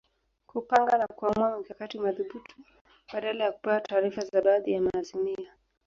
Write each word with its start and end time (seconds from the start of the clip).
Kupanga 0.47 0.97
na 0.97 1.07
kuamua 1.07 1.57
mikakati 1.57 1.99
madhubuti 1.99 2.55
badala 3.13 3.43
ya 3.43 3.51
kupewa 3.51 3.81
taarifa 3.81 4.21
za 4.25 4.41
baadhi 4.41 4.71
ya 4.71 4.81
maazimio 4.81 5.47